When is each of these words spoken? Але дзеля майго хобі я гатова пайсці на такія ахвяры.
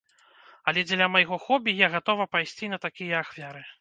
Але 0.69 0.83
дзеля 0.87 1.09
майго 1.15 1.39
хобі 1.45 1.75
я 1.85 1.91
гатова 1.97 2.27
пайсці 2.33 2.71
на 2.73 2.77
такія 2.87 3.23
ахвяры. 3.25 3.63